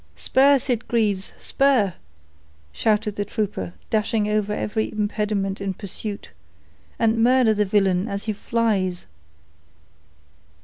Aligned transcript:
"Spur, 0.15 0.57
Sitgreaves—spur," 0.57 1.93
shouted 2.71 3.17
the 3.17 3.23
trooper, 3.23 3.75
dashing 3.91 4.27
over 4.27 4.51
every 4.51 4.91
impediment 4.91 5.61
in 5.61 5.75
pursuit, 5.75 6.31
"and 6.97 7.19
murder 7.21 7.53
the 7.53 7.65
villain 7.65 8.07
as 8.07 8.23
he 8.23 8.33
flies." 8.33 9.05